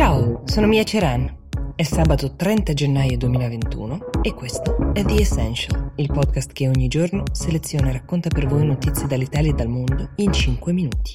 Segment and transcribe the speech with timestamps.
[0.00, 1.30] Ciao, sono Mia Ceran.
[1.76, 7.24] È sabato 30 gennaio 2021 e questo è The Essential, il podcast che ogni giorno
[7.32, 11.12] seleziona e racconta per voi notizie dall'Italia e dal mondo in 5 minuti.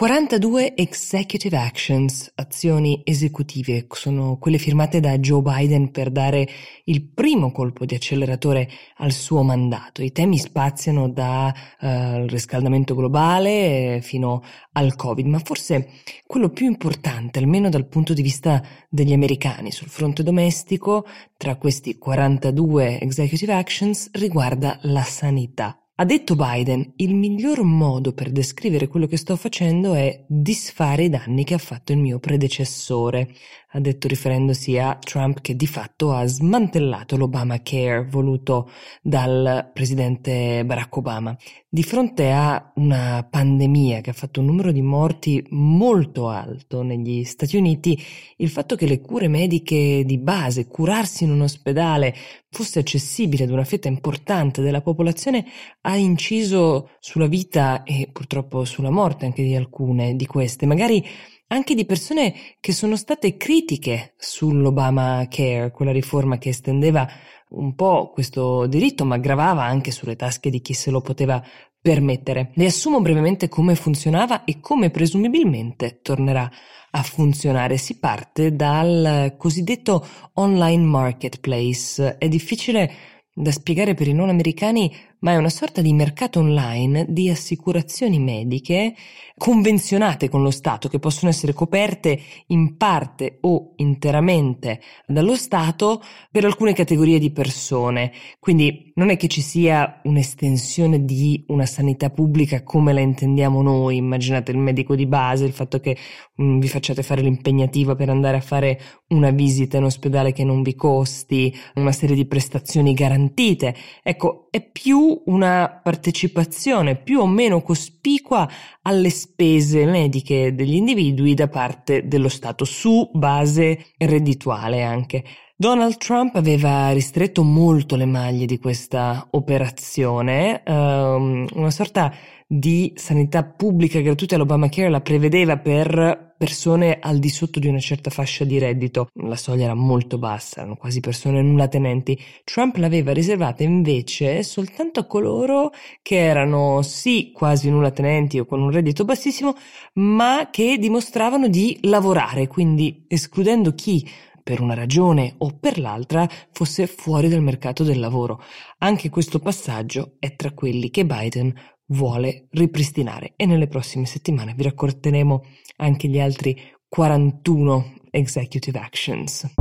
[0.00, 6.48] 42 executive actions, azioni esecutive, sono quelle firmate da Joe Biden per dare
[6.84, 8.66] il primo colpo di acceleratore
[8.96, 10.00] al suo mandato.
[10.02, 14.42] I temi spaziano dal uh, riscaldamento globale fino
[14.72, 15.90] al Covid, ma forse
[16.26, 21.04] quello più importante, almeno dal punto di vista degli americani sul fronte domestico,
[21.36, 25.74] tra questi 42 executive actions, riguarda la sanità.
[26.00, 31.08] Ha detto Biden, il miglior modo per descrivere quello che sto facendo è disfare i
[31.10, 33.28] danni che ha fatto il mio predecessore,
[33.72, 38.70] ha detto riferendosi a Trump che di fatto ha smantellato l'Obamacare voluto
[39.02, 41.36] dal presidente Barack Obama.
[41.68, 47.22] Di fronte a una pandemia che ha fatto un numero di morti molto alto negli
[47.24, 47.96] Stati Uniti,
[48.38, 52.12] il fatto che le cure mediche di base, curarsi in un ospedale,
[52.50, 55.46] fosse accessibile ad una fetta importante della popolazione
[55.82, 61.04] ha inciso sulla vita e purtroppo sulla morte anche di alcune di queste, magari
[61.48, 67.08] anche di persone che sono state critiche sull'Obamacare, quella riforma che estendeva
[67.50, 71.42] un po' questo diritto, ma gravava anche sulle tasche di chi se lo poteva
[71.80, 72.52] permettere.
[72.54, 76.48] Riassumo brevemente come funzionava e come presumibilmente tornerà
[76.92, 77.78] a funzionare.
[77.78, 82.18] Si parte dal cosiddetto online marketplace.
[82.18, 82.92] È difficile
[83.32, 88.18] da spiegare per i non americani ma è una sorta di mercato online di assicurazioni
[88.18, 88.94] mediche
[89.40, 96.44] convenzionate con lo Stato, che possono essere coperte in parte o interamente dallo Stato per
[96.44, 98.12] alcune categorie di persone.
[98.38, 103.96] Quindi non è che ci sia un'estensione di una sanità pubblica come la intendiamo noi,
[103.96, 105.96] immaginate il medico di base, il fatto che
[106.34, 108.78] mh, mm, vi facciate fare l'impegnativa per andare a fare
[109.08, 113.74] una visita in ospedale che non vi costi, una serie di prestazioni garantite.
[114.02, 118.48] Ecco, è più una partecipazione più o meno cospicua
[118.82, 125.24] alle spese mediche degli individui da parte dello Stato su base reddituale anche.
[125.56, 132.10] Donald Trump aveva ristretto molto le maglie di questa operazione, um, una sorta
[132.52, 138.10] di sanità pubblica gratuita all'Obamacare la prevedeva per persone al di sotto di una certa
[138.10, 139.06] fascia di reddito.
[139.22, 142.20] La soglia era molto bassa, erano quasi persone nulla tenenti.
[142.42, 145.70] Trump l'aveva riservata invece soltanto a coloro
[146.02, 149.54] che erano sì quasi nulla tenenti o con un reddito bassissimo,
[149.94, 154.04] ma che dimostravano di lavorare, quindi escludendo chi
[154.42, 158.42] per una ragione o per l'altra fosse fuori dal mercato del lavoro.
[158.78, 161.54] Anche questo passaggio è tra quelli che Biden
[161.90, 165.42] vuole ripristinare e nelle prossime settimane vi racconteremo
[165.76, 166.56] anche gli altri
[166.88, 169.54] 41 executive actions.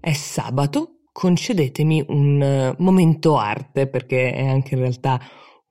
[0.00, 5.20] È sabato, concedetemi un eh, momento arte perché è anche in realtà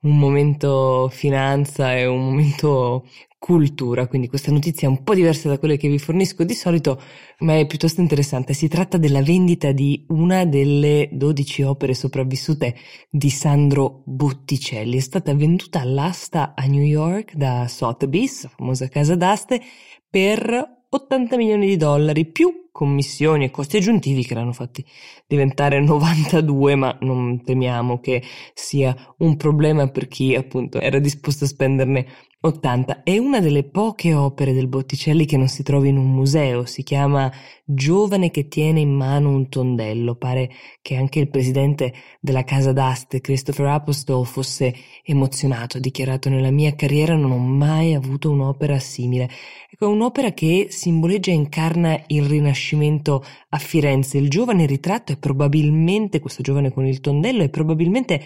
[0.02, 3.04] un momento finanza e un momento
[3.38, 7.00] cultura, quindi questa notizia è un po' diversa da quelle che vi fornisco di solito,
[7.40, 8.54] ma è piuttosto interessante.
[8.54, 12.76] Si tratta della vendita di una delle 12 opere sopravvissute
[13.10, 14.96] di Sandro Botticelli.
[14.96, 19.60] È stata venduta all'asta a New York da Sotheby's, famosa casa d'aste,
[20.08, 24.84] per 80 milioni di dollari più commissioni e costi aggiuntivi che l'hanno fatti
[25.26, 28.22] diventare 92, ma non temiamo che
[28.52, 32.06] sia un problema per chi appunto era disposto a spenderne
[32.44, 36.64] 80 è una delle poche opere del Botticelli che non si trova in un museo,
[36.64, 37.30] si chiama
[37.64, 40.16] Giovane che tiene in mano un tondello.
[40.16, 40.50] Pare
[40.82, 46.74] che anche il presidente della casa d'aste, Christopher Apostol, fosse emozionato, ha dichiarato nella mia
[46.74, 49.30] carriera non ho mai avuto un'opera simile.
[49.70, 54.18] Ecco, un'opera che simboleggia e incarna il rinascimento a Firenze.
[54.18, 58.20] Il giovane ritratto è probabilmente, questo giovane con il tondello, è probabilmente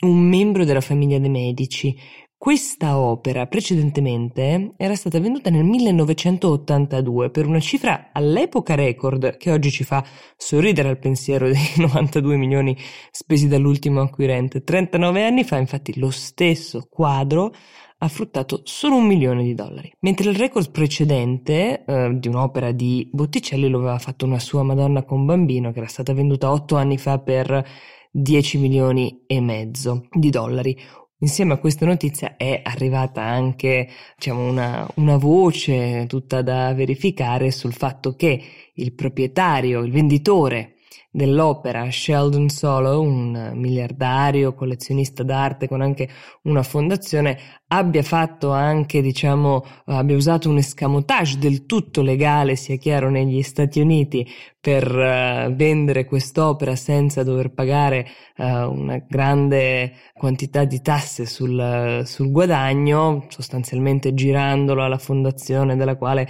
[0.00, 1.96] un membro della famiglia dei Medici.
[2.40, 9.72] Questa opera precedentemente era stata venduta nel 1982 per una cifra all'epoca record che oggi
[9.72, 10.06] ci fa
[10.36, 12.76] sorridere al pensiero dei 92 milioni
[13.10, 14.62] spesi dall'ultimo acquirente.
[14.62, 17.52] 39 anni fa infatti lo stesso quadro
[17.98, 23.08] ha fruttato solo un milione di dollari, mentre il record precedente eh, di un'opera di
[23.12, 26.98] Botticelli lo aveva fatto una sua Madonna con bambino che era stata venduta otto anni
[26.98, 27.66] fa per
[28.12, 30.78] 10 milioni e mezzo di dollari.
[31.20, 37.72] Insieme a questa notizia è arrivata anche diciamo, una, una, voce tutta da verificare sul
[37.72, 38.40] fatto che
[38.74, 40.77] il proprietario, il venditore
[41.10, 46.08] dell'opera Sheldon Solo, un miliardario collezionista d'arte con anche
[46.42, 47.38] una fondazione,
[47.68, 53.80] abbia fatto anche, diciamo, abbia usato un escamotage del tutto legale, sia chiaro, negli Stati
[53.80, 54.26] Uniti
[54.60, 58.06] per uh, vendere quest'opera senza dover pagare
[58.36, 66.28] uh, una grande quantità di tasse sul, sul guadagno, sostanzialmente girandolo alla fondazione della quale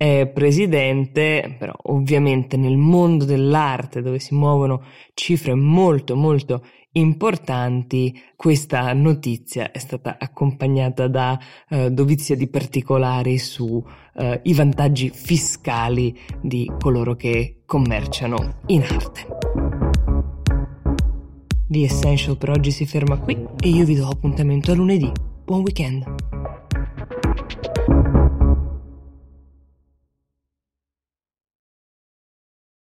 [0.00, 4.82] è presidente, però ovviamente nel mondo dell'arte dove si muovono
[5.12, 11.38] cifre molto molto importanti, questa notizia è stata accompagnata da
[11.68, 13.82] uh, dovizia di particolari sui
[14.14, 19.26] uh, vantaggi fiscali di coloro che commerciano in arte.
[21.68, 25.12] The Essential per oggi si ferma qui e io vi do appuntamento a lunedì.
[25.44, 26.19] Buon weekend!